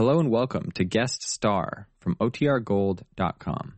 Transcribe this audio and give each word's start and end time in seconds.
Hello 0.00 0.18
and 0.18 0.30
welcome 0.30 0.70
to 0.76 0.82
Guest 0.82 1.22
Star 1.28 1.86
from 1.98 2.14
OTRGold.com. 2.14 3.74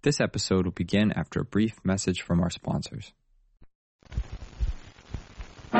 This 0.00 0.18
episode 0.18 0.64
will 0.64 0.72
begin 0.72 1.12
after 1.12 1.40
a 1.40 1.44
brief 1.44 1.74
message 1.84 2.22
from 2.22 2.40
our 2.40 2.48
sponsors. 2.48 3.12
The 5.72 5.78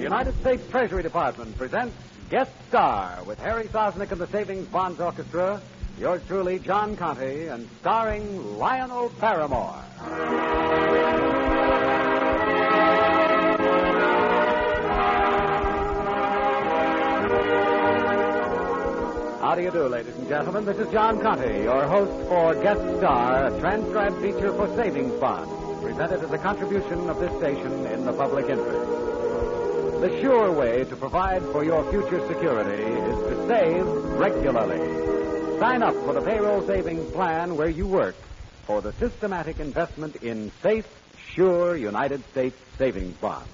United 0.00 0.40
States 0.40 0.66
Treasury 0.70 1.02
Department 1.02 1.58
presents 1.58 1.94
Guest 2.30 2.52
Star 2.70 3.22
with 3.24 3.38
Harry 3.40 3.64
Sosnick 3.64 4.12
and 4.12 4.18
the 4.18 4.28
Savings 4.28 4.66
Bonds 4.68 4.98
Orchestra, 4.98 5.60
yours 6.00 6.22
truly, 6.26 6.58
John 6.58 6.96
Conte, 6.96 7.48
and 7.48 7.68
starring 7.82 8.56
Lionel 8.56 9.10
Barrymore. 9.20 10.53
How 19.54 19.60
do 19.60 19.66
you 19.66 19.70
do, 19.70 19.86
ladies 19.86 20.16
and 20.16 20.26
gentlemen? 20.26 20.64
This 20.64 20.78
is 20.78 20.92
John 20.92 21.20
Conte, 21.20 21.62
your 21.62 21.86
host 21.86 22.28
for 22.28 22.56
Guest 22.60 22.80
Star, 22.98 23.46
a 23.46 23.60
transcribed 23.60 24.20
feature 24.20 24.52
for 24.52 24.66
Savings 24.74 25.12
Bonds, 25.20 25.80
presented 25.80 26.24
as 26.24 26.32
a 26.32 26.38
contribution 26.38 27.08
of 27.08 27.20
this 27.20 27.30
station 27.38 27.86
in 27.86 28.04
the 28.04 28.12
public 28.14 28.48
interest. 28.48 28.90
The 30.00 30.18
sure 30.20 30.50
way 30.50 30.82
to 30.82 30.96
provide 30.96 31.44
for 31.52 31.62
your 31.62 31.88
future 31.92 32.26
security 32.26 32.82
is 32.82 33.16
to 33.28 33.46
save 33.46 33.86
regularly. 34.18 35.60
Sign 35.60 35.84
up 35.84 35.94
for 36.04 36.14
the 36.14 36.22
payroll 36.22 36.66
savings 36.66 37.08
plan 37.12 37.56
where 37.56 37.68
you 37.68 37.86
work 37.86 38.16
for 38.66 38.82
the 38.82 38.92
systematic 38.94 39.60
investment 39.60 40.16
in 40.16 40.50
safe, 40.64 40.88
sure 41.32 41.76
United 41.76 42.28
States 42.32 42.56
savings 42.76 43.16
bonds. 43.18 43.48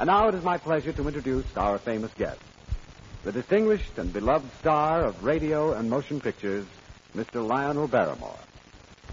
And 0.00 0.08
now 0.08 0.26
it 0.26 0.34
is 0.34 0.42
my 0.42 0.58
pleasure 0.58 0.92
to 0.92 1.06
introduce 1.06 1.46
our 1.56 1.78
famous 1.78 2.12
guest, 2.14 2.40
the 3.26 3.32
distinguished 3.32 3.98
and 3.98 4.12
beloved 4.12 4.48
star 4.60 5.04
of 5.04 5.24
radio 5.24 5.72
and 5.72 5.90
motion 5.90 6.20
pictures, 6.20 6.64
Mr. 7.16 7.44
Lionel 7.44 7.88
Barrymore. 7.88 8.38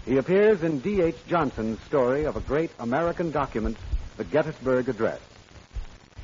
He 0.06 0.18
appears 0.18 0.62
in 0.62 0.78
D.H. 0.78 1.16
Johnson's 1.26 1.80
story 1.80 2.22
of 2.22 2.36
a 2.36 2.40
great 2.40 2.70
American 2.78 3.32
document, 3.32 3.76
the 4.16 4.22
Gettysburg 4.22 4.88
Address. 4.88 5.18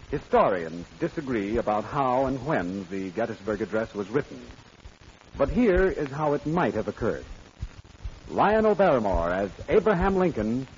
Historians 0.08 0.86
disagree 1.00 1.56
about 1.56 1.82
how 1.82 2.26
and 2.26 2.46
when 2.46 2.86
the 2.90 3.10
Gettysburg 3.10 3.60
Address 3.60 3.92
was 3.92 4.08
written. 4.08 4.40
But 5.36 5.48
here 5.50 5.86
is 5.86 6.10
how 6.10 6.34
it 6.34 6.46
might 6.46 6.74
have 6.74 6.86
occurred. 6.86 7.24
Lionel 8.28 8.76
Barrymore 8.76 9.32
as 9.32 9.50
Abraham 9.68 10.14
Lincoln 10.14 10.68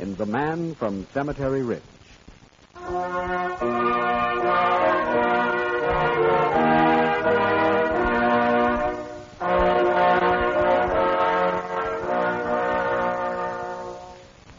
in 0.00 0.16
The 0.16 0.26
Man 0.26 0.74
from 0.74 1.06
Cemetery 1.14 1.62
Ridge. 1.62 1.82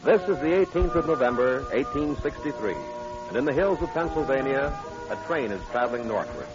This 0.08 0.22
is 0.22 0.38
the 0.38 0.64
18th 0.64 0.94
of 0.94 1.06
November, 1.06 1.64
1863, 1.64 2.74
and 3.28 3.36
in 3.36 3.44
the 3.44 3.52
hills 3.52 3.82
of 3.82 3.92
Pennsylvania, 3.92 4.72
a 5.10 5.16
train 5.26 5.52
is 5.52 5.60
traveling 5.70 6.08
northward. 6.08 6.46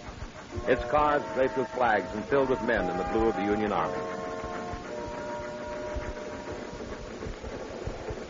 Its 0.66 0.84
cars 0.86 1.22
draped 1.34 1.56
with 1.56 1.68
flags 1.68 2.12
and 2.14 2.24
filled 2.24 2.48
with 2.48 2.60
men 2.64 2.90
in 2.90 2.96
the 2.96 3.04
blue 3.04 3.28
of 3.28 3.36
the 3.36 3.44
Union 3.44 3.70
Army. 3.70 3.94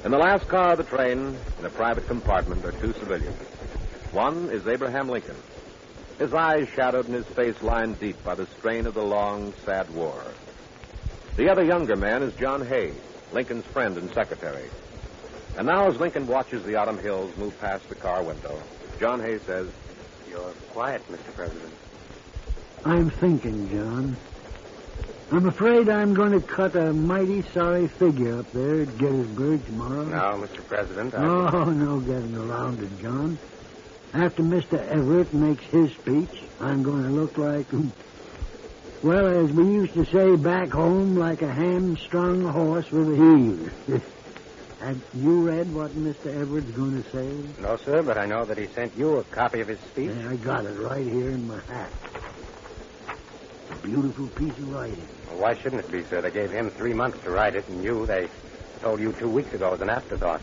In 0.05 0.11
the 0.11 0.19
last 0.19 0.47
car 0.47 0.72
of 0.72 0.77
the 0.77 0.84
train, 0.84 1.39
in 1.58 1.64
a 1.64 1.70
private 1.70 2.06
compartment, 2.06 2.62
are 2.67 2.72
two 2.72 2.92
civilians. 2.92 3.41
One 4.12 4.50
is 4.50 4.69
Abraham 4.69 5.08
Lincoln, 5.08 5.36
his 6.19 6.34
eyes 6.34 6.69
shadowed 6.69 7.06
and 7.06 7.14
his 7.14 7.27
face 7.28 7.62
lined 7.62 7.98
deep 7.98 8.23
by 8.24 8.34
the 8.34 8.46
strain 8.58 8.86
of 8.86 8.92
the 8.92 9.02
long, 9.02 9.55
sad 9.64 9.89
war. 9.95 10.23
The 11.36 11.48
other 11.48 11.64
younger 11.64 11.96
man 11.96 12.23
is 12.23 12.34
John 12.34 12.67
Hay, 12.67 12.92
Lincoln's 13.33 13.64
friend 13.64 13.96
and 13.96 14.13
secretary. 14.13 14.68
And 15.57 15.67
now, 15.69 15.89
as 15.89 15.98
Lincoln 16.01 16.27
watches 16.27 16.65
the 16.65 16.75
autumn 16.75 16.98
hills 16.98 17.37
move 17.37 17.59
past 17.61 17.89
the 17.89 17.95
car 17.95 18.23
window, 18.23 18.61
John 18.98 19.20
Hay 19.20 19.39
says, 19.39 19.69
You're 20.29 20.41
quiet, 20.70 21.03
Mr. 21.11 21.35
President. 21.35 21.73
I'm 22.85 23.11
thinking, 23.11 23.70
John. 23.70 24.17
I'm 25.31 25.47
afraid 25.47 25.89
I'm 25.89 26.13
going 26.13 26.33
to 26.33 26.41
cut 26.41 26.77
a 26.77 26.93
mighty 26.93 27.43
sorry 27.43 27.89
figure 27.89 28.41
up 28.41 28.53
there 28.53 28.83
at 28.83 28.98
Gettysburg 28.98 29.64
tomorrow. 29.67 30.05
No, 30.05 30.47
Mr. 30.47 30.67
President. 30.67 31.14
I... 31.14 31.25
Oh, 31.25 31.64
no 31.64 32.01
getting 32.01 32.37
around 32.37 32.83
it, 32.83 33.01
John. 33.01 33.39
After 34.13 34.43
Mr. 34.43 34.87
Everett 34.89 35.33
makes 35.33 35.64
his 35.64 35.93
speech, 35.93 36.43
I'm 36.61 36.83
going 36.83 37.05
to 37.05 37.09
look 37.09 37.39
like, 37.39 37.67
well, 39.03 39.27
as 39.27 39.51
we 39.51 39.64
used 39.64 39.95
to 39.95 40.05
say 40.05 40.37
back 40.37 40.70
home, 40.70 41.17
like 41.17 41.43
a 41.43 41.53
hamstrung 41.53 42.43
horse 42.43 42.91
with 42.91 43.13
a 43.13 43.17
heel. 43.17 44.01
Have 44.84 45.00
you 45.14 45.40
read 45.40 45.72
what 45.72 45.96
Mr. 45.96 46.27
Everett's 46.27 46.70
going 46.72 47.02
to 47.02 47.11
say? 47.11 47.62
No, 47.62 47.78
sir, 47.86 48.02
but 48.02 48.18
I 48.18 48.27
know 48.27 48.45
that 48.45 48.58
he 48.58 48.67
sent 48.74 48.95
you 48.95 49.17
a 49.17 49.24
copy 49.24 49.62
of 49.62 49.68
his 49.68 49.78
speech. 49.90 50.11
Yeah, 50.14 50.28
I 50.28 50.36
got 50.36 50.67
it 50.67 50.77
right 50.77 51.06
here 51.06 51.30
in 51.30 51.46
my 51.46 51.58
hat. 51.67 51.90
A 53.70 53.77
beautiful 53.78 54.28
piece 54.36 54.52
of 54.58 54.67
writing. 54.68 55.08
Well, 55.27 55.39
why 55.39 55.55
shouldn't 55.55 55.86
it 55.86 55.90
be, 55.90 56.05
sir? 56.11 56.20
They 56.20 56.30
gave 56.30 56.50
him 56.50 56.70
three 56.77 56.92
months 56.92 57.18
to 57.24 57.30
write 57.30 57.55
it, 57.55 57.67
and 57.67 57.83
you, 57.83 58.05
they 58.06 58.28
told 58.83 59.00
you 59.00 59.14
two 59.18 59.30
weeks 59.30 59.55
ago 59.55 59.72
as 59.72 59.80
an 59.80 59.89
afterthought. 59.89 60.42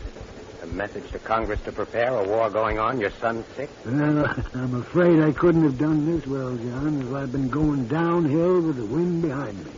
A 0.64 0.66
message 0.66 1.08
to 1.12 1.20
Congress 1.20 1.60
to 1.64 1.70
prepare 1.70 2.16
a 2.16 2.26
war 2.26 2.50
going 2.50 2.80
on, 2.80 2.98
your 2.98 3.12
son's 3.20 3.46
sick. 3.56 3.70
Well, 3.84 4.26
I'm 4.54 4.74
afraid 4.82 5.20
I 5.20 5.30
couldn't 5.38 5.62
have 5.62 5.78
done 5.78 6.16
this 6.16 6.26
well, 6.26 6.56
John, 6.56 7.06
as 7.06 7.14
I've 7.14 7.30
been 7.30 7.48
going 7.48 7.86
downhill 7.86 8.60
with 8.60 8.76
the 8.76 8.86
wind 8.86 9.22
behind 9.22 9.64
me. 9.64 9.72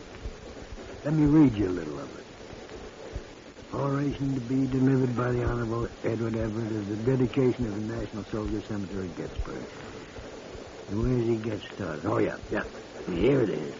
Let 1.04 1.12
me 1.12 1.26
read 1.26 1.54
you 1.54 1.69
a 1.69 1.75
little 1.75 1.98
of 1.98 2.08
it. 2.16 2.24
Oration 3.75 4.35
to 4.35 4.41
be 4.41 4.67
delivered 4.67 5.17
by 5.17 5.33
the 5.33 5.43
Honorable 5.45 5.89
Edward 6.05 6.37
Everett 6.37 6.73
as 6.73 6.87
the 6.87 6.97
dedication 6.97 7.67
of 7.67 7.75
the 7.75 7.95
National 7.95 8.25
Soldier 8.25 8.62
Cemetery, 8.69 9.09
at 9.09 9.17
Gettysburg. 9.17 9.65
And 10.89 11.03
where 11.03 11.19
does 11.19 11.27
he 11.27 11.37
get 11.37 11.61
started? 11.75 12.07
Oh, 12.07 12.19
yeah, 12.19 12.37
yeah. 12.51 12.62
Here 13.12 13.41
it 13.41 13.51
is. 13.51 13.75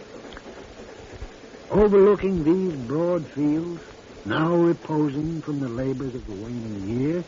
Overlooking 1.71 2.43
these 2.43 2.75
broad 2.87 3.25
fields, 3.29 3.81
now 4.25 4.53
reposing 4.53 5.41
from 5.41 5.59
the 5.59 5.69
labors 5.69 6.13
of 6.13 6.25
the 6.25 6.33
waning 6.33 6.99
year, 6.99 7.23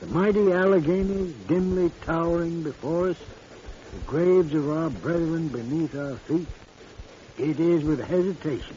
the 0.00 0.06
mighty 0.06 0.52
Alleghanies 0.52 1.34
dimly 1.48 1.90
towering 2.02 2.62
before 2.62 3.08
us, 3.08 3.16
the 3.92 4.00
graves 4.00 4.54
of 4.54 4.70
our 4.70 4.90
brethren 4.90 5.48
beneath 5.48 5.94
our 5.96 6.16
feet, 6.28 6.48
it 7.38 7.58
is 7.58 7.82
with 7.82 8.00
hesitation 8.00 8.76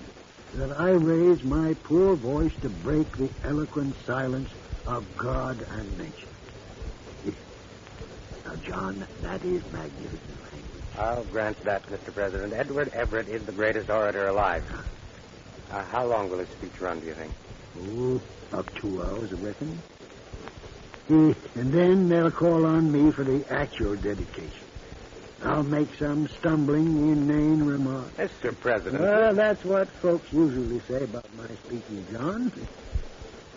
that 0.56 0.80
I 0.80 0.90
raise 0.91 1.44
my 1.44 1.74
poor 1.84 2.16
voice 2.16 2.53
to 2.62 2.69
break 2.69 3.16
the 3.18 3.30
eloquent 3.44 3.96
silence 4.06 4.50
of 4.85 5.06
God 5.18 5.66
and 5.72 5.97
nature. 5.97 7.34
Now, 8.46 8.56
John, 8.56 9.06
that 9.22 9.44
is 9.44 9.62
magnificent 9.72 10.41
language. 10.53 10.84
I'll 10.97 11.24
grant 11.25 11.62
that, 11.66 11.84
Mr. 11.88 12.13
President. 12.13 12.53
Edward 12.53 12.90
Everett 12.94 13.28
is 13.28 13.46
the 13.46 13.52
greatest 13.52 13.90
orator 13.90 14.28
alive. 14.28 14.63
Uh, 15.69 15.84
how 15.84 16.06
long 16.07 16.30
will 16.30 16.40
his 16.40 16.47
speech 16.50 16.80
run, 16.80 17.02
do 17.02 17.07
you 17.07 17.13
think? 17.13 17.34
Oh, 17.78 18.22
about 18.52 18.69
two 18.81 19.02
hours, 19.03 19.31
I 19.34 19.36
reckon. 19.36 19.81
Eh, 21.09 21.34
And 21.56 21.74
then 21.74 22.07
they'll 22.07 22.31
call 22.31 22.66
on 22.66 22.90
me 22.91 23.12
for 23.12 23.24
the 23.25 23.44
actual 23.52 23.96
dedication. 23.97 24.66
I'll 25.44 25.64
make 25.64 25.94
some 25.96 26.28
stumbling, 26.28 27.12
inane 27.12 27.64
remark. 27.64 28.16
Mr. 28.18 28.59
President. 28.59 29.02
Well, 29.02 29.34
that's 29.34 29.64
what 29.64 29.88
folks 29.88 30.31
usually 30.34 30.80
say 30.88 31.03
about 31.03 31.25
my 31.38 31.48
speaking, 31.66 32.06
John. 32.12 32.52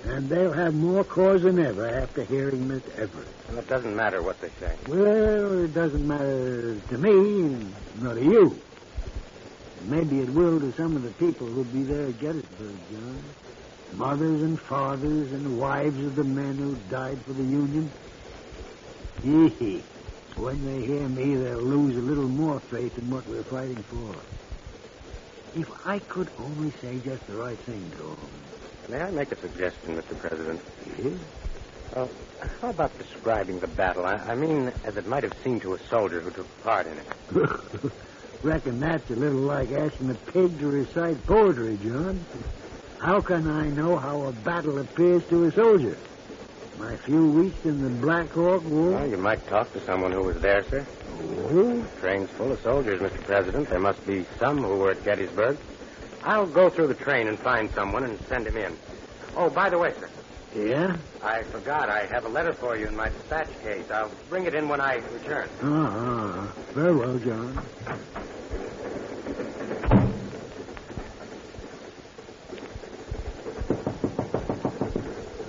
And 0.07 0.29
they'll 0.29 0.53
have 0.53 0.75
more 0.75 1.05
cause 1.05 1.43
than 1.43 1.59
ever 1.59 1.87
after 1.87 2.23
hearing 2.25 2.69
Miss 2.69 2.83
Everett. 2.97 3.27
Well, 3.49 3.59
it 3.59 3.69
doesn't 3.69 3.95
matter 3.95 4.23
what 4.23 4.41
they 4.41 4.51
say. 4.61 4.75
Well, 4.89 5.65
it 5.65 5.75
doesn't 5.75 6.07
matter 6.07 6.77
to 6.77 6.99
me, 6.99 7.11
and 7.11 7.75
nor 8.01 8.15
to 8.15 8.23
you. 8.23 8.59
Maybe 9.85 10.21
it 10.21 10.31
will 10.31 10.61
to 10.61 10.73
some 10.73 10.97
of 10.97 11.03
the 11.03 11.11
people 11.13 11.47
who'll 11.47 11.65
be 11.65 11.83
there 11.83 12.07
at 12.07 12.21
Gettysburg, 12.21 12.77
John. 12.93 13.19
Mothers 13.95 14.43
and 14.43 14.61
fathers 14.61 15.33
and 15.33 15.59
wives 15.59 15.99
of 16.05 16.17
the 16.17 16.25
men 16.25 16.57
who 16.57 16.77
died 16.91 17.19
for 17.23 17.33
the 17.33 17.43
Union. 17.43 17.91
Yee, 19.25 19.83
when 20.41 20.65
they 20.65 20.87
hear 20.87 21.09
me, 21.09 21.37
they'll 21.37 21.63
lose 21.63 21.97
a 21.97 22.01
little 22.01 22.29
more 22.29 22.61
faith 22.71 22.97
in 22.97 23.11
what 23.11 23.27
we're 23.29 23.43
fighting 23.45 23.83
for. 23.91 24.15
If 25.55 25.69
I 25.85 25.99
could 25.99 26.31
only 26.39 26.73
say 26.81 26.99
just 27.05 27.27
the 27.27 27.37
right 27.37 27.59
thing 27.59 27.91
to 27.93 27.97
them. 27.99 28.31
May 28.89 28.99
I 28.99 29.11
make 29.11 29.33
a 29.33 29.41
suggestion, 29.41 29.97
Mr. 29.97 30.19
President? 30.19 30.61
Yes? 30.99 31.19
Well, 31.95 32.11
how 32.61 32.71
about 32.71 32.97
describing 32.99 33.59
the 33.61 33.67
battle? 33.67 34.07
I, 34.07 34.15
I 34.15 34.35
mean, 34.35 34.73
as 34.85 34.97
it 34.97 35.07
might 35.07 35.25
have 35.25 35.35
seemed 35.45 35.63
to 35.63 35.75
a 35.75 35.79
soldier 35.89 36.21
who 36.21 36.31
took 36.31 36.63
part 36.63 36.87
in 36.87 36.99
it. 36.99 37.93
Reckon 38.43 38.81
that's 38.81 39.11
a 39.11 39.15
little 39.15 39.41
like 39.41 39.71
asking 39.73 40.11
a 40.11 40.15
pig 40.33 40.59
to 40.59 40.67
recite 40.67 41.27
poetry, 41.27 41.77
John. 41.83 42.25
How 42.99 43.21
can 43.21 43.47
I 43.51 43.69
know 43.69 43.99
how 43.99 44.23
a 44.23 44.33
battle 44.33 44.79
appears 44.79 45.23
to 45.29 45.45
a 45.45 45.53
soldier? 45.53 45.99
My 46.79 46.97
few 46.97 47.27
weeks 47.31 47.65
in 47.65 47.83
the 47.83 47.91
Black 47.91 48.31
Hawk 48.31 48.65
War. 48.65 48.93
Well, 48.93 49.07
you 49.07 49.19
might 49.19 49.47
talk 49.49 49.73
to 49.75 49.81
someone 49.85 50.13
who 50.13 50.23
was 50.23 50.41
there, 50.41 50.65
sir. 50.65 50.87
Oh, 51.51 51.87
Train's 52.01 52.31
full 52.31 52.53
of 52.53 52.61
soldiers, 52.61 53.01
Mr. 53.01 53.21
President. 53.23 53.69
There 53.69 53.79
must 53.81 54.05
be 54.07 54.25
some 54.39 54.59
who 54.59 54.77
were 54.79 54.93
at 54.93 55.05
Gettysburg. 55.05 55.59
I'll 56.25 56.47
go 56.47 56.71
through 56.71 56.87
the 56.89 56.95
train 56.95 57.29
and 57.29 57.39
find 57.39 57.71
someone 57.73 58.05
and 58.05 58.19
send 58.27 58.47
him 58.47 58.57
in. 58.57 58.77
Oh, 59.37 59.51
by 59.51 59.69
the 59.71 59.79
way, 59.79 59.93
sir, 59.99 60.09
yeah? 60.55 60.97
I 61.23 61.43
forgot 61.45 61.89
I 61.89 62.07
have 62.07 62.25
a 62.25 62.29
letter 62.29 62.53
for 62.53 62.77
you 62.77 62.87
in 62.89 62.97
my 62.97 63.09
dispatch 63.09 63.49
case. 63.63 63.91
I'll 63.91 64.11
bring 64.29 64.45
it 64.47 64.55
in 64.55 64.69
when 64.69 64.81
I 64.81 64.97
return. 64.97 65.49
Ah, 65.63 66.53
very 66.73 66.95
well, 66.95 67.19
John. 67.19 67.63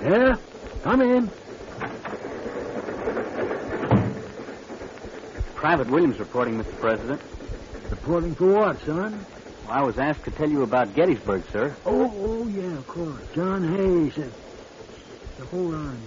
Yeah? 0.03 0.35
Come 0.83 1.01
in. 1.01 1.29
Private 5.55 5.89
Williams 5.91 6.17
reporting, 6.17 6.57
Mr. 6.61 6.79
President. 6.79 7.21
Reporting 7.91 8.33
for 8.33 8.51
what, 8.51 8.83
son? 8.83 9.25
Well, 9.65 9.73
I 9.73 9.83
was 9.83 9.99
asked 9.99 10.23
to 10.25 10.31
tell 10.31 10.49
you 10.49 10.63
about 10.63 10.95
Gettysburg, 10.95 11.43
sir. 11.51 11.75
Oh, 11.85 12.11
oh, 12.17 12.47
yeah, 12.47 12.73
of 12.77 12.87
course. 12.87 13.21
John 13.35 13.75
Hayes. 13.75 14.17
Uh, 14.17 14.29
so 15.37 15.45
hold 15.45 15.75
on. 15.75 15.99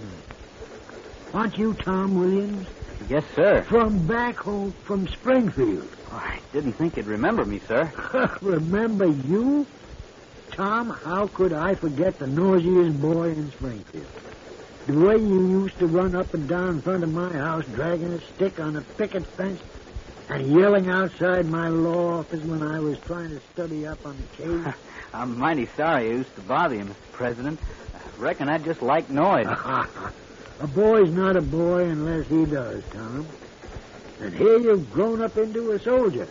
Aren't 1.33 1.57
you 1.57 1.73
Tom 1.73 2.19
Williams? 2.19 2.67
Yes, 3.09 3.23
sir. 3.33 3.61
From 3.63 4.05
back 4.07 4.35
home, 4.35 4.73
from 4.83 5.07
Springfield. 5.07 5.87
Oh, 6.11 6.15
I 6.15 6.39
didn't 6.51 6.73
think 6.73 6.97
you'd 6.97 7.05
remember 7.05 7.45
me, 7.45 7.59
sir. 7.67 7.91
Remember 8.41 9.05
you? 9.05 9.65
Tom, 10.51 10.89
how 10.89 11.27
could 11.27 11.53
I 11.53 11.75
forget 11.75 12.19
the 12.19 12.27
noisiest 12.27 13.01
boy 13.01 13.29
in 13.29 13.51
Springfield? 13.51 14.05
The 14.85 14.93
way 14.93 15.17
you 15.17 15.47
used 15.47 15.79
to 15.79 15.87
run 15.87 16.13
up 16.13 16.31
and 16.35 16.47
down 16.47 16.69
in 16.69 16.81
front 16.83 17.03
of 17.03 17.11
my 17.11 17.33
house, 17.33 17.65
dragging 17.73 18.13
a 18.13 18.21
stick 18.21 18.59
on 18.59 18.75
a 18.75 18.81
picket 18.81 19.25
fence 19.25 19.59
and 20.29 20.45
yelling 20.47 20.89
outside 20.89 21.47
my 21.47 21.69
law 21.69 22.19
office 22.19 22.43
when 22.43 22.61
I 22.61 22.79
was 22.79 22.99
trying 22.99 23.31
to 23.31 23.39
study 23.53 23.87
up 23.87 24.05
on 24.05 24.15
the 24.15 24.43
case. 24.43 24.75
I'm 25.13 25.39
mighty 25.39 25.67
sorry 25.75 26.11
I 26.11 26.13
used 26.13 26.35
to 26.35 26.41
bother 26.41 26.75
you, 26.75 26.83
Mr. 26.83 27.11
President. 27.13 27.59
I 27.95 28.21
reckon 28.21 28.47
I 28.47 28.59
just 28.59 28.83
like 28.83 29.09
noise. 29.09 29.47
a 30.59 30.67
boy's 30.67 31.09
not 31.09 31.35
a 31.35 31.41
boy 31.41 31.85
unless 31.85 32.27
he 32.27 32.45
does, 32.45 32.83
Tom. 32.91 33.25
And 34.21 34.35
here 34.35 34.59
you've 34.59 34.91
grown 34.93 35.21
up 35.21 35.35
into 35.35 35.71
a 35.71 35.79
soldier. 35.79 36.27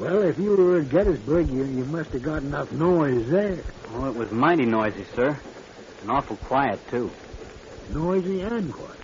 Well, 0.00 0.22
if 0.22 0.36
you 0.38 0.56
were 0.56 0.80
at 0.80 0.90
Gettysburg, 0.90 1.48
you, 1.48 1.64
you 1.64 1.84
must 1.84 2.10
have 2.10 2.22
got 2.22 2.42
enough 2.42 2.72
noise 2.72 3.28
there. 3.30 3.58
Oh, 3.94 4.08
it 4.08 4.16
was 4.16 4.32
mighty 4.32 4.66
noisy, 4.66 5.06
sir. 5.14 5.38
And 6.02 6.10
awful 6.10 6.36
quiet, 6.36 6.80
too. 6.90 7.10
Noisy 7.88 8.40
and 8.40 8.72
quiet. 8.72 8.96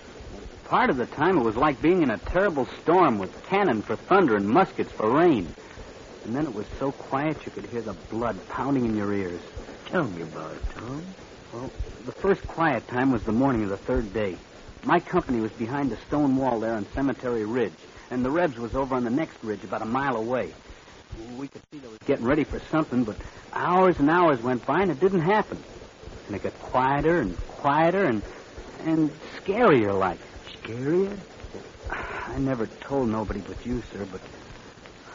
Part 0.65 0.89
of 0.89 0.97
the 0.97 1.05
time 1.05 1.37
it 1.37 1.43
was 1.43 1.55
like 1.55 1.81
being 1.81 2.01
in 2.01 2.09
a 2.09 2.17
terrible 2.17 2.67
storm 2.81 3.17
with 3.17 3.31
cannon 3.45 3.81
for 3.81 3.95
thunder 3.95 4.35
and 4.35 4.47
muskets 4.47 4.91
for 4.91 5.09
rain. 5.09 5.53
And 6.25 6.35
then 6.35 6.45
it 6.45 6.53
was 6.53 6.65
so 6.79 6.91
quiet 6.91 7.37
you 7.45 7.51
could 7.51 7.65
hear 7.65 7.81
the 7.81 7.93
blood 8.09 8.39
pounding 8.49 8.85
in 8.85 8.95
your 8.95 9.13
ears. 9.13 9.41
Tell 9.85 10.05
me 10.05 10.21
about 10.23 10.53
it, 10.53 10.61
Tom. 10.75 11.05
Well, 11.53 11.71
the 12.05 12.11
first 12.13 12.45
quiet 12.47 12.87
time 12.87 13.11
was 13.11 13.23
the 13.23 13.31
morning 13.31 13.63
of 13.63 13.69
the 13.69 13.77
third 13.77 14.13
day. 14.13 14.37
My 14.83 14.99
company 14.99 15.39
was 15.39 15.51
behind 15.51 15.91
a 15.91 15.97
stone 16.07 16.35
wall 16.35 16.59
there 16.59 16.73
on 16.73 16.87
Cemetery 16.93 17.45
Ridge, 17.45 17.73
and 18.09 18.25
the 18.25 18.31
Rebs 18.31 18.57
was 18.57 18.75
over 18.75 18.95
on 18.95 19.03
the 19.03 19.09
next 19.09 19.41
ridge 19.43 19.63
about 19.63 19.81
a 19.81 19.85
mile 19.85 20.15
away. 20.15 20.53
We 21.37 21.47
could 21.47 21.61
see 21.71 21.77
they 21.77 21.87
was 21.87 21.99
getting 22.05 22.25
ready 22.25 22.43
for 22.43 22.59
something, 22.71 23.03
but 23.03 23.17
hours 23.53 23.99
and 23.99 24.09
hours 24.09 24.41
went 24.41 24.65
by 24.65 24.81
and 24.81 24.91
it 24.91 24.99
didn't 24.99 25.21
happen. 25.21 25.61
And 26.27 26.35
it 26.35 26.43
got 26.43 26.59
quieter 26.59 27.19
and 27.19 27.37
quieter 27.47 28.05
and 28.05 28.23
and 28.85 29.11
scarier 29.37 29.97
like. 29.97 30.19
Scarier? 30.61 31.17
I 31.89 32.37
never 32.39 32.67
told 32.81 33.09
nobody 33.09 33.41
but 33.41 33.65
you, 33.65 33.83
sir, 33.91 34.05
but 34.11 34.21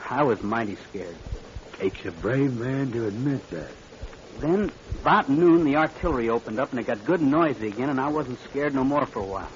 I 0.08 0.22
was 0.22 0.42
mighty 0.42 0.76
scared. 0.88 1.16
Takes 1.78 2.04
a 2.04 2.10
brave 2.10 2.54
man 2.54 2.92
to 2.92 3.06
admit 3.06 3.48
that. 3.50 3.70
Then, 4.40 4.70
about 5.00 5.28
noon, 5.28 5.64
the 5.64 5.76
artillery 5.76 6.28
opened 6.28 6.60
up 6.60 6.70
and 6.70 6.80
it 6.80 6.86
got 6.86 7.04
good 7.04 7.20
and 7.20 7.30
noisy 7.30 7.68
again, 7.68 7.90
and 7.90 8.00
I 8.00 8.08
wasn't 8.08 8.38
scared 8.50 8.74
no 8.74 8.84
more 8.84 9.06
for 9.06 9.20
a 9.20 9.24
while. 9.24 9.50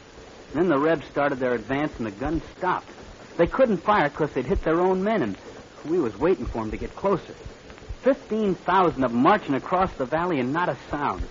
Then 0.55 0.69
the 0.69 0.79
Rebs 0.79 1.06
started 1.06 1.38
their 1.38 1.55
advance 1.55 1.93
and 1.99 2.06
the 2.06 2.11
guns 2.11 2.43
stopped. 2.58 2.91
They 3.37 3.47
couldn't 3.47 3.79
fire 3.79 4.08
because 4.08 4.31
they'd 4.32 4.44
hit 4.44 4.62
their 4.62 4.81
own 4.81 5.03
men, 5.03 5.23
and 5.23 5.37
we 5.88 5.99
was 5.99 6.19
waiting 6.19 6.47
for 6.47 6.62
'em 6.62 6.70
to 6.70 6.76
get 6.76 6.94
closer. 6.94 7.35
Fifteen 8.03 8.55
thousand 8.55 9.05
of 9.05 9.12
'em 9.12 9.23
marching 9.23 9.55
across 9.55 9.93
the 9.94 10.05
valley 10.05 10.41
and 10.41 10.53
not 10.53 10.69
a 10.69 10.76
sound. 10.91 11.23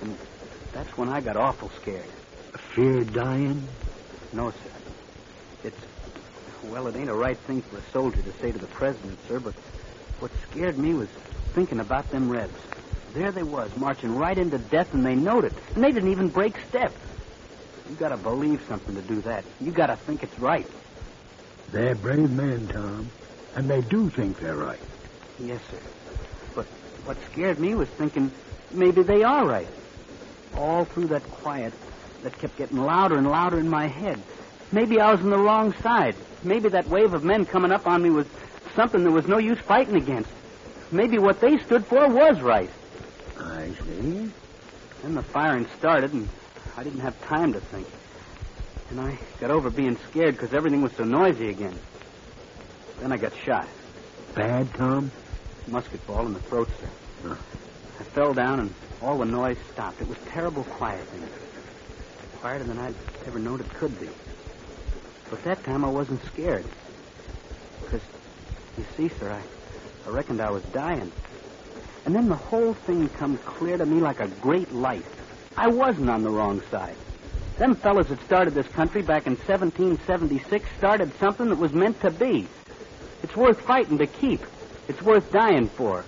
And 0.00 0.16
that's 0.80 0.96
when 0.96 1.10
I 1.10 1.20
got 1.20 1.36
awful 1.36 1.70
scared. 1.82 2.06
Fear 2.74 3.04
dying? 3.04 3.68
No, 4.32 4.50
sir. 4.50 4.56
It's, 5.64 5.76
well, 6.70 6.86
it 6.86 6.96
ain't 6.96 7.10
a 7.10 7.14
right 7.14 7.36
thing 7.36 7.60
for 7.60 7.76
a 7.76 7.82
soldier 7.92 8.22
to 8.22 8.32
say 8.40 8.50
to 8.50 8.58
the 8.58 8.66
president, 8.66 9.18
sir, 9.28 9.40
but 9.40 9.52
what 10.20 10.30
scared 10.50 10.78
me 10.78 10.94
was 10.94 11.08
thinking 11.52 11.80
about 11.80 12.10
them 12.10 12.30
Rebs. 12.30 12.58
There 13.12 13.30
they 13.30 13.42
was, 13.42 13.70
marching 13.76 14.16
right 14.16 14.38
into 14.38 14.56
death, 14.56 14.94
and 14.94 15.04
they 15.04 15.14
knowed 15.14 15.44
it. 15.44 15.52
And 15.74 15.84
they 15.84 15.92
didn't 15.92 16.12
even 16.12 16.28
break 16.28 16.54
step. 16.70 16.92
You 17.90 17.96
gotta 17.96 18.16
believe 18.16 18.62
something 18.66 18.94
to 18.94 19.02
do 19.02 19.20
that. 19.22 19.44
You 19.60 19.72
gotta 19.72 19.96
think 19.96 20.22
it's 20.22 20.38
right. 20.38 20.66
They're 21.72 21.94
brave 21.94 22.30
men, 22.30 22.68
Tom. 22.68 23.10
And 23.54 23.68
they 23.68 23.82
do 23.82 24.08
think 24.08 24.40
they're 24.40 24.56
right. 24.56 24.80
Yes, 25.40 25.60
sir. 25.70 25.78
But 26.54 26.64
what 27.04 27.18
scared 27.32 27.60
me 27.60 27.74
was 27.74 27.88
thinking 27.88 28.30
maybe 28.72 29.02
they 29.02 29.22
are 29.24 29.44
right. 29.44 29.68
All 30.56 30.84
through 30.84 31.08
that 31.08 31.22
quiet 31.22 31.72
that 32.22 32.38
kept 32.38 32.56
getting 32.56 32.78
louder 32.78 33.16
and 33.16 33.28
louder 33.28 33.58
in 33.58 33.68
my 33.68 33.86
head. 33.86 34.20
Maybe 34.72 35.00
I 35.00 35.12
was 35.12 35.20
on 35.20 35.30
the 35.30 35.38
wrong 35.38 35.72
side. 35.82 36.14
Maybe 36.42 36.68
that 36.70 36.88
wave 36.88 37.12
of 37.12 37.24
men 37.24 37.44
coming 37.44 37.72
up 37.72 37.86
on 37.86 38.02
me 38.02 38.10
was 38.10 38.26
something 38.74 39.02
there 39.02 39.12
was 39.12 39.26
no 39.26 39.38
use 39.38 39.58
fighting 39.58 39.96
against. 39.96 40.30
Maybe 40.92 41.18
what 41.18 41.40
they 41.40 41.58
stood 41.58 41.86
for 41.86 42.08
was 42.08 42.40
right. 42.40 42.70
I 43.38 43.70
see. 43.84 44.30
Then 45.02 45.14
the 45.14 45.22
firing 45.22 45.66
started, 45.78 46.12
and 46.12 46.28
I 46.76 46.84
didn't 46.84 47.00
have 47.00 47.20
time 47.22 47.52
to 47.52 47.60
think. 47.60 47.86
And 48.90 49.00
I 49.00 49.18
got 49.38 49.50
over 49.50 49.70
being 49.70 49.96
scared 50.10 50.36
because 50.36 50.52
everything 50.52 50.82
was 50.82 50.92
so 50.92 51.04
noisy 51.04 51.48
again. 51.48 51.78
Then 53.00 53.12
I 53.12 53.16
got 53.16 53.32
shot. 53.44 53.68
Bad, 54.34 54.72
Tom? 54.74 55.10
Musket 55.68 56.04
ball 56.06 56.26
in 56.26 56.34
the 56.34 56.40
throat, 56.40 56.68
sir. 56.80 56.88
Huh. 57.28 57.36
I 58.00 58.02
fell 58.02 58.32
down, 58.32 58.60
and 58.60 58.74
all 59.02 59.18
the 59.18 59.26
noise 59.26 59.58
stopped. 59.72 60.00
It 60.00 60.08
was 60.08 60.16
terrible 60.28 60.64
quiet 60.64 61.06
then. 61.12 61.28
Quieter 62.40 62.64
than 62.64 62.78
I'd 62.78 62.94
ever 63.26 63.38
known 63.38 63.60
it 63.60 63.68
could 63.74 64.00
be. 64.00 64.08
But 65.28 65.44
that 65.44 65.62
time 65.64 65.84
I 65.84 65.88
wasn't 65.88 66.24
scared. 66.24 66.64
Because, 67.82 68.00
you 68.78 68.86
see, 68.96 69.10
sir, 69.18 69.30
I, 69.30 70.08
I 70.08 70.12
reckoned 70.12 70.40
I 70.40 70.50
was 70.50 70.62
dying. 70.72 71.12
And 72.06 72.14
then 72.14 72.28
the 72.28 72.36
whole 72.36 72.72
thing 72.72 73.10
come 73.10 73.36
clear 73.36 73.76
to 73.76 73.84
me 73.84 74.00
like 74.00 74.20
a 74.20 74.28
great 74.28 74.72
light. 74.72 75.04
I 75.54 75.68
wasn't 75.68 76.08
on 76.08 76.22
the 76.22 76.30
wrong 76.30 76.62
side. 76.70 76.96
Them 77.58 77.74
fellas 77.74 78.08
that 78.08 78.24
started 78.24 78.54
this 78.54 78.68
country 78.68 79.02
back 79.02 79.26
in 79.26 79.36
1776 79.36 80.64
started 80.78 81.12
something 81.18 81.50
that 81.50 81.58
was 81.58 81.74
meant 81.74 82.00
to 82.00 82.10
be. 82.10 82.48
It's 83.22 83.36
worth 83.36 83.60
fighting 83.60 83.98
to 83.98 84.06
keep. 84.06 84.40
It's 84.88 85.02
worth 85.02 85.30
dying 85.30 85.68
for. 85.68 86.06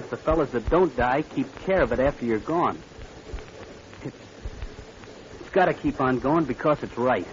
If 0.00 0.10
the 0.10 0.16
fellas 0.18 0.48
that 0.52 0.68
don't 0.70 0.96
die 0.96 1.22
keep 1.34 1.46
care 1.66 1.82
of 1.82 1.92
it 1.92 2.00
after 2.00 2.24
you're 2.24 2.38
gone. 2.38 2.82
It's, 4.02 4.16
it's 5.40 5.50
got 5.54 5.66
to 5.66 5.74
keep 5.74 6.00
on 6.00 6.18
going 6.20 6.46
because 6.46 6.78
it's 6.82 6.96
right. 6.96 7.26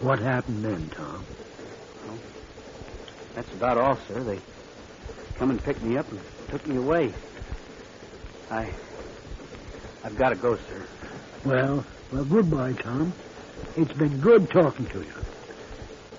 What 0.00 0.20
happened 0.20 0.64
then, 0.64 0.90
Tom? 0.96 1.26
That's 3.34 3.52
about 3.52 3.78
all, 3.78 3.98
sir. 4.08 4.22
They 4.24 4.38
come 5.38 5.50
and 5.50 5.62
picked 5.62 5.82
me 5.82 5.96
up 5.96 6.10
and 6.10 6.20
took 6.50 6.66
me 6.66 6.76
away. 6.76 7.12
I. 8.50 8.72
I've 10.04 10.16
got 10.16 10.30
to 10.30 10.36
go, 10.36 10.56
sir. 10.68 10.86
Well, 11.44 11.84
well, 12.12 12.24
goodbye, 12.24 12.74
Tom. 12.74 13.12
It's 13.76 13.92
been 13.94 14.20
good 14.20 14.50
talking 14.50 14.86
to 14.86 15.00
you. 15.00 15.12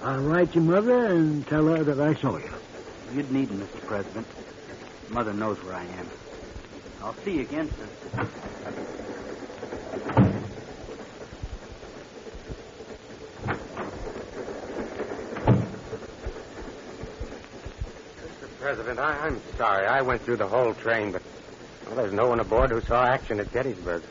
I'll 0.01 0.19
write 0.19 0.53
your 0.55 0.63
mother 0.63 1.05
and 1.05 1.45
tell 1.47 1.65
her 1.67 1.83
that 1.83 1.99
I 1.99 2.19
saw 2.19 2.37
you. 2.37 2.51
You'd 3.15 3.31
need 3.31 3.49
him, 3.49 3.61
Mr. 3.61 3.85
President. 3.85 4.27
Mother 5.09 5.33
knows 5.33 5.57
where 5.63 5.75
I 5.75 5.83
am. 5.83 6.09
I'll 7.03 7.15
see 7.23 7.31
you 7.35 7.41
again, 7.41 7.69
sir. 7.69 8.27
Mr. 18.17 18.59
President, 18.59 18.99
I, 18.99 19.17
I'm 19.27 19.41
sorry. 19.57 19.85
I 19.85 20.01
went 20.01 20.21
through 20.21 20.37
the 20.37 20.47
whole 20.47 20.73
train, 20.73 21.11
but 21.11 21.21
well, 21.87 21.95
there's 21.95 22.13
no 22.13 22.27
one 22.27 22.39
aboard 22.39 22.71
who 22.71 22.81
saw 22.81 23.05
action 23.05 23.39
at 23.39 23.51
Gettysburg. 23.51 24.01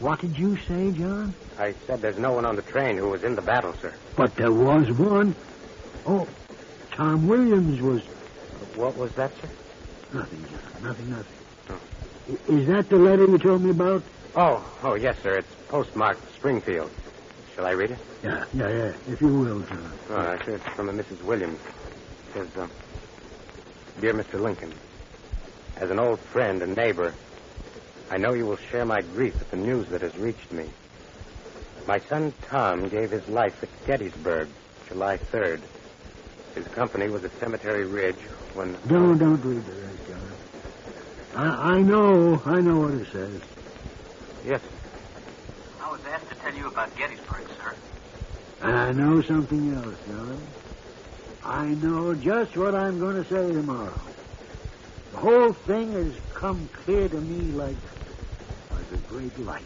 What 0.00 0.20
did 0.20 0.38
you 0.38 0.56
say, 0.68 0.90
John? 0.92 1.34
I 1.58 1.74
said 1.86 2.00
there's 2.00 2.18
no 2.18 2.32
one 2.32 2.44
on 2.44 2.56
the 2.56 2.62
train 2.62 2.96
who 2.98 3.08
was 3.08 3.24
in 3.24 3.34
the 3.34 3.42
battle, 3.42 3.74
sir. 3.80 3.94
But 4.16 4.34
there 4.36 4.52
was 4.52 4.90
one. 4.92 5.34
Oh, 6.06 6.28
Tom 6.92 7.26
Williams 7.26 7.80
was. 7.80 8.02
What 8.76 8.96
was 8.96 9.12
that, 9.14 9.32
sir? 9.40 9.48
Nothing, 10.12 10.44
John. 10.50 10.82
Nothing, 10.82 11.10
nothing. 11.10 11.26
I- 12.48 12.52
Is 12.52 12.66
that 12.68 12.88
the 12.88 12.96
letter 12.96 13.24
you 13.26 13.38
told 13.38 13.62
me 13.62 13.70
about? 13.70 14.02
Oh, 14.34 14.64
oh, 14.82 14.94
yes, 14.94 15.16
sir. 15.22 15.38
It's 15.38 15.48
postmarked 15.68 16.20
Springfield. 16.34 16.90
Shall 17.54 17.66
I 17.66 17.72
read 17.72 17.90
it? 17.92 17.98
Yeah, 18.22 18.44
yeah, 18.52 18.68
yeah. 18.68 18.92
If 19.08 19.20
you 19.20 19.28
will, 19.28 19.60
John. 19.60 19.92
Oh, 20.10 20.16
actually, 20.16 20.54
it's 20.54 20.66
from 20.68 20.88
a 20.88 20.92
Mrs. 20.92 21.22
Williams. 21.22 21.58
It 21.60 22.34
says, 22.34 22.56
uh, 22.56 22.68
Dear 24.00 24.14
Mr. 24.14 24.40
Lincoln, 24.40 24.72
as 25.76 25.90
an 25.90 25.98
old 25.98 26.20
friend 26.20 26.62
and 26.62 26.76
neighbor, 26.76 27.14
I 28.10 28.16
know 28.16 28.32
you 28.34 28.46
will 28.46 28.56
share 28.70 28.84
my 28.84 29.02
grief 29.02 29.34
at 29.40 29.50
the 29.50 29.56
news 29.56 29.88
that 29.88 30.02
has 30.02 30.16
reached 30.16 30.52
me. 30.52 30.68
My 31.86 31.98
son 32.00 32.32
Tom 32.42 32.88
gave 32.88 33.10
his 33.10 33.26
life 33.28 33.62
at 33.62 33.68
Gettysburg, 33.86 34.48
July 34.88 35.16
3rd. 35.18 35.60
His 36.58 36.66
company 36.74 37.08
was 37.08 37.22
at 37.22 37.30
Cemetery 37.38 37.84
Ridge 37.84 38.16
when. 38.54 38.76
Don't, 38.88 39.16
don't 39.16 39.40
read 39.44 39.64
the 39.64 39.72
rest, 39.80 40.08
John. 40.08 40.32
I, 41.36 41.74
I 41.74 41.82
know, 41.82 42.42
I 42.44 42.60
know 42.60 42.80
what 42.80 42.94
it 42.94 43.06
says. 43.12 43.40
Yes. 44.44 44.60
I 45.80 45.88
was 45.88 46.00
asked 46.10 46.28
to 46.30 46.34
tell 46.34 46.52
you 46.52 46.66
about 46.66 46.96
Gettysburg, 46.96 47.46
sir. 47.62 47.74
And 48.62 48.76
I 48.76 48.90
know 48.90 49.22
something 49.22 49.72
else, 49.72 49.94
John. 50.08 50.40
I 51.44 51.66
know 51.66 52.12
just 52.14 52.56
what 52.56 52.74
I'm 52.74 52.98
going 52.98 53.22
to 53.22 53.28
say 53.30 53.52
tomorrow. 53.52 54.00
The 55.12 55.18
whole 55.18 55.52
thing 55.52 55.92
has 55.92 56.12
come 56.34 56.68
clear 56.84 57.08
to 57.08 57.20
me 57.20 57.52
like, 57.52 57.76
like 58.72 58.92
a 58.92 58.96
great 59.08 59.38
light. 59.38 59.62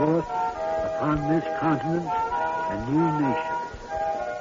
Forth 0.00 0.24
upon 0.88 1.28
this 1.28 1.44
continent 1.60 2.08
a 2.08 2.76
new 2.88 3.08
nation, 3.20 3.56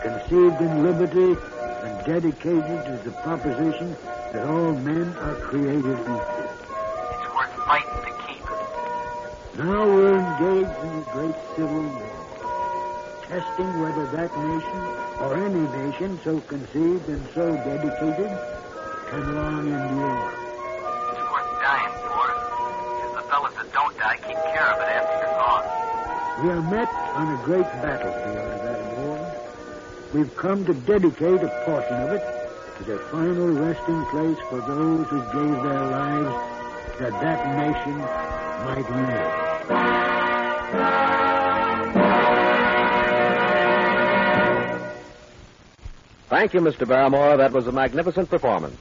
conceived 0.01 0.62
in 0.62 0.84
liberty 0.84 1.36
and 1.84 2.06
dedicated 2.06 2.80
to 2.88 2.96
the 3.04 3.12
proposition 3.24 3.94
that 4.32 4.48
all 4.48 4.72
men 4.72 5.08
are 5.18 5.36
created 5.36 6.00
equal. 6.00 6.22
It's 7.12 7.28
worth 7.36 7.56
fighting 7.68 8.01
to 8.08 8.13
keep. 8.24 8.46
Now 9.60 9.84
we're 9.84 10.20
engaged 10.24 10.78
in 10.86 10.92
a 10.96 11.06
great 11.12 11.38
civil 11.58 11.84
war, 11.84 12.16
testing 13.28 13.72
whether 13.82 14.06
that 14.16 14.32
nation 14.39 14.80
or 15.20 15.36
any 15.44 15.66
nation 15.84 16.20
so 16.24 16.39
conceived 16.42 17.10
and 17.10 17.28
so 17.36 17.51
dedicated 17.68 18.32
can 19.10 19.36
long 19.36 19.68
endure. 19.68 20.32
It's 21.12 21.25
worth 21.34 21.51
dying 21.60 21.96
for. 22.08 22.25
If 23.04 23.12
the 23.16 23.24
fellas 23.30 23.54
that 23.56 23.74
don't 23.74 23.98
die 23.98 24.20
keep 24.25 24.39
care 24.56 24.72
of 24.72 24.80
it 24.80 24.88
after. 24.88 25.09
We 26.41 26.50
are 26.51 26.62
met 26.62 26.88
on 27.15 27.34
a 27.38 27.43
great 27.43 27.65
battlefield 27.84 28.38
of 28.38 28.63
that 28.63 28.98
war. 28.98 29.19
We've 30.13 30.34
come 30.38 30.63
to 30.65 30.74
dedicate 30.74 31.43
a 31.43 31.50
portion 31.65 31.96
of 31.96 32.12
it 32.13 32.22
as 32.79 32.88
a 32.88 32.98
final 33.12 33.50
resting 33.50 34.05
place 34.05 34.38
for 34.48 34.62
those 34.62 35.05
who 35.10 35.19
gave 35.19 35.63
their 35.63 35.84
lives 35.84 36.34
that 37.00 37.12
that 37.19 37.58
nation 37.58 37.98
might 38.63 38.89
live. 38.89 39.50
Thank 46.29 46.53
you, 46.53 46.62
Mr. 46.62 46.88
Barrymore. 46.88 47.36
That 47.36 47.51
was 47.51 47.67
a 47.67 47.74
magnificent 47.74 48.29
performance. 48.29 48.77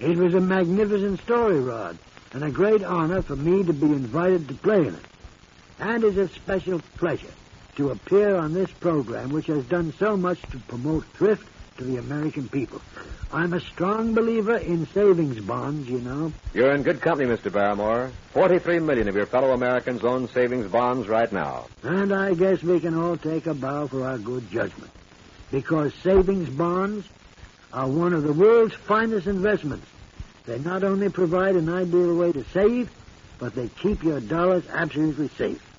It 0.00 0.16
was 0.16 0.34
a 0.34 0.40
magnificent 0.40 1.20
story, 1.20 1.60
Rod, 1.60 1.96
and 2.32 2.42
a 2.42 2.50
great 2.50 2.82
honor 2.82 3.22
for 3.22 3.36
me 3.36 3.62
to 3.62 3.72
be 3.72 3.86
invited 3.86 4.48
to 4.48 4.54
play 4.54 4.88
in 4.88 4.96
it. 4.96 5.11
And 5.82 6.04
it's 6.04 6.16
a 6.16 6.28
special 6.28 6.78
pleasure 6.96 7.34
to 7.74 7.90
appear 7.90 8.36
on 8.36 8.54
this 8.54 8.70
program, 8.70 9.30
which 9.30 9.48
has 9.48 9.64
done 9.64 9.92
so 9.98 10.16
much 10.16 10.40
to 10.52 10.58
promote 10.68 11.04
thrift 11.06 11.44
to 11.78 11.84
the 11.84 11.96
American 11.96 12.48
people. 12.48 12.80
I'm 13.32 13.52
a 13.52 13.58
strong 13.58 14.14
believer 14.14 14.58
in 14.58 14.86
savings 14.86 15.40
bonds, 15.40 15.88
you 15.88 15.98
know. 15.98 16.32
You're 16.54 16.72
in 16.72 16.84
good 16.84 17.00
company, 17.00 17.28
Mr. 17.28 17.52
Barrymore. 17.52 18.12
Forty-three 18.32 18.78
million 18.78 19.08
of 19.08 19.16
your 19.16 19.26
fellow 19.26 19.50
Americans 19.50 20.04
own 20.04 20.28
savings 20.28 20.70
bonds 20.70 21.08
right 21.08 21.32
now. 21.32 21.66
And 21.82 22.14
I 22.14 22.34
guess 22.34 22.62
we 22.62 22.78
can 22.78 22.94
all 22.94 23.16
take 23.16 23.48
a 23.48 23.54
bow 23.54 23.88
for 23.88 24.06
our 24.06 24.18
good 24.18 24.48
judgment. 24.52 24.92
Because 25.50 25.92
savings 26.04 26.48
bonds 26.48 27.08
are 27.72 27.88
one 27.88 28.12
of 28.12 28.22
the 28.22 28.32
world's 28.32 28.74
finest 28.74 29.26
investments. 29.26 29.88
They 30.44 30.60
not 30.60 30.84
only 30.84 31.08
provide 31.08 31.56
an 31.56 31.68
ideal 31.68 32.14
way 32.14 32.30
to 32.30 32.44
save, 32.52 32.88
but 33.40 33.56
they 33.56 33.66
keep 33.66 34.04
your 34.04 34.20
dollars 34.20 34.62
absolutely 34.72 35.26
safe. 35.36 35.71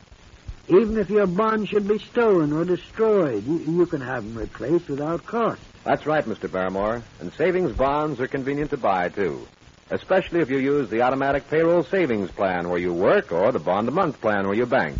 Even 0.69 0.97
if 0.97 1.09
your 1.09 1.27
bond 1.27 1.67
should 1.67 1.87
be 1.87 1.99
stolen 1.99 2.53
or 2.53 2.63
destroyed, 2.63 3.45
you, 3.45 3.57
you 3.59 3.85
can 3.85 3.99
have 3.99 4.23
them 4.23 4.37
replaced 4.37 4.87
without 4.87 5.25
cost. 5.25 5.59
That's 5.83 6.05
right, 6.05 6.23
Mr. 6.23 6.49
Barrymore. 6.49 7.03
And 7.19 7.33
savings 7.33 7.73
bonds 7.73 8.21
are 8.21 8.27
convenient 8.27 8.69
to 8.69 8.77
buy, 8.77 9.09
too. 9.09 9.45
Especially 9.89 10.39
if 10.39 10.49
you 10.49 10.57
use 10.59 10.89
the 10.89 11.01
automatic 11.01 11.49
payroll 11.49 11.83
savings 11.83 12.31
plan 12.31 12.69
where 12.69 12.79
you 12.79 12.93
work 12.93 13.33
or 13.33 13.51
the 13.51 13.59
bond 13.59 13.89
a 13.89 13.91
month 13.91 14.21
plan 14.21 14.47
where 14.47 14.55
you 14.55 14.65
bank. 14.65 14.97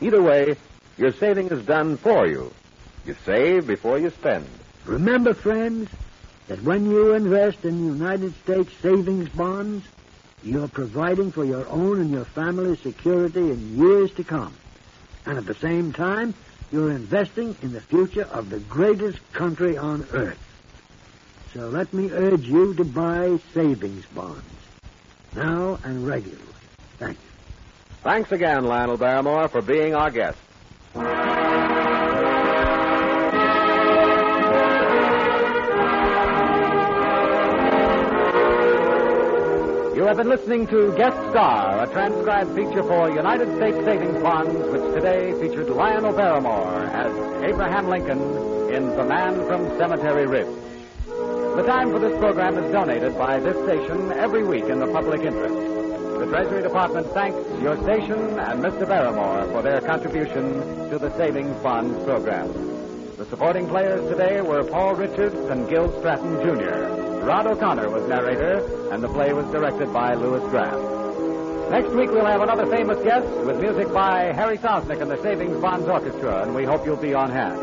Either 0.00 0.20
way, 0.20 0.56
your 0.98 1.12
saving 1.12 1.48
is 1.48 1.64
done 1.64 1.96
for 1.96 2.26
you. 2.26 2.52
You 3.06 3.14
save 3.24 3.68
before 3.68 4.00
you 4.00 4.10
spend. 4.10 4.48
Remember, 4.84 5.34
friends, 5.34 5.88
that 6.48 6.62
when 6.62 6.90
you 6.90 7.14
invest 7.14 7.64
in 7.64 7.86
United 7.86 8.34
States 8.42 8.72
savings 8.82 9.28
bonds, 9.28 9.86
you're 10.42 10.68
providing 10.68 11.30
for 11.30 11.44
your 11.44 11.68
own 11.68 12.00
and 12.00 12.10
your 12.10 12.24
family's 12.24 12.80
security 12.80 13.52
in 13.52 13.78
years 13.78 14.10
to 14.12 14.24
come. 14.24 14.52
And 15.26 15.38
at 15.38 15.46
the 15.46 15.54
same 15.56 15.92
time, 15.92 16.34
you're 16.72 16.90
investing 16.90 17.56
in 17.62 17.72
the 17.72 17.80
future 17.80 18.24
of 18.24 18.48
the 18.48 18.60
greatest 18.60 19.18
country 19.32 19.76
on 19.76 20.06
earth. 20.12 20.38
So 21.52 21.68
let 21.68 21.92
me 21.92 22.10
urge 22.10 22.46
you 22.46 22.74
to 22.74 22.84
buy 22.84 23.38
savings 23.52 24.04
bonds. 24.06 24.44
Now 25.34 25.78
and 25.82 26.06
regularly. 26.06 26.42
Thank 26.98 27.18
you. 27.18 27.30
Thanks 28.02 28.32
again, 28.32 28.64
Lionel 28.64 28.96
Barrymore, 28.96 29.48
for 29.48 29.62
being 29.62 29.94
our 29.94 30.10
guest. 30.10 30.38
You 39.96 40.04
have 40.04 40.18
been 40.18 40.28
listening 40.28 40.66
to 40.66 40.94
Guest 40.94 41.16
Star, 41.30 41.82
a 41.82 41.86
transcribed 41.90 42.54
feature 42.54 42.82
for 42.82 43.08
United 43.08 43.48
States 43.56 43.78
Savings 43.78 44.22
Bonds, 44.22 44.54
which 44.68 44.82
today 44.92 45.32
featured 45.40 45.70
Lionel 45.70 46.12
Barrymore 46.12 46.84
as 46.92 47.10
Abraham 47.42 47.88
Lincoln 47.88 48.20
in 48.74 48.94
The 48.94 49.04
Man 49.04 49.46
from 49.46 49.66
Cemetery 49.78 50.26
Ridge. 50.26 50.54
The 51.06 51.64
time 51.66 51.92
for 51.92 51.98
this 51.98 52.12
program 52.18 52.58
is 52.58 52.70
donated 52.70 53.16
by 53.16 53.40
this 53.40 53.56
station 53.64 54.12
every 54.12 54.44
week 54.44 54.64
in 54.64 54.80
the 54.80 54.92
public 54.92 55.22
interest. 55.22 55.54
The 55.54 56.26
Treasury 56.26 56.60
Department 56.60 57.06
thanks 57.14 57.38
your 57.62 57.82
station 57.84 58.38
and 58.38 58.62
Mr. 58.62 58.86
Barrymore 58.86 59.46
for 59.50 59.62
their 59.62 59.80
contribution 59.80 60.90
to 60.90 60.98
the 60.98 61.08
Savings 61.16 61.56
Bonds 61.62 62.04
program. 62.04 62.52
The 63.16 63.24
supporting 63.24 63.66
players 63.66 64.06
today 64.10 64.42
were 64.42 64.62
Paul 64.62 64.94
Richards 64.94 65.36
and 65.48 65.66
Gil 65.70 65.90
Stratton, 66.00 66.42
Jr. 66.42 67.05
Rod 67.26 67.48
O'Connor 67.48 67.90
was 67.90 68.08
narrator, 68.08 68.62
and 68.92 69.02
the 69.02 69.08
play 69.08 69.32
was 69.32 69.44
directed 69.46 69.92
by 69.92 70.14
Louis 70.14 70.48
Graff. 70.48 70.78
Next 71.72 71.90
week, 71.90 72.12
we'll 72.12 72.24
have 72.24 72.40
another 72.40 72.66
famous 72.66 73.02
guest 73.02 73.26
with 73.44 73.58
music 73.60 73.92
by 73.92 74.32
Harry 74.32 74.58
Sosnick 74.58 75.02
and 75.02 75.10
the 75.10 75.20
Savings 75.22 75.60
Bonds 75.60 75.88
Orchestra, 75.88 76.44
and 76.44 76.54
we 76.54 76.62
hope 76.62 76.86
you'll 76.86 76.94
be 76.94 77.14
on 77.14 77.32
hand. 77.32 77.58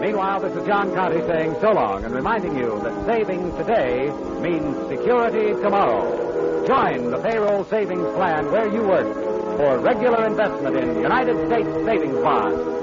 Meanwhile, 0.00 0.38
this 0.42 0.54
is 0.54 0.64
John 0.68 0.94
Conte 0.94 1.18
saying 1.26 1.56
so 1.60 1.72
long 1.72 2.04
and 2.04 2.14
reminding 2.14 2.56
you 2.56 2.78
that 2.84 3.06
saving 3.06 3.50
today 3.56 4.08
means 4.38 4.76
security 4.88 5.50
tomorrow. 5.60 6.64
Join 6.64 7.10
the 7.10 7.18
payroll 7.18 7.64
savings 7.64 8.06
plan 8.14 8.52
where 8.52 8.72
you 8.72 8.82
work 8.82 9.12
for 9.58 9.80
regular 9.80 10.26
investment 10.26 10.76
in 10.76 11.02
United 11.02 11.44
States 11.48 11.74
savings 11.84 12.22
bonds. 12.22 12.81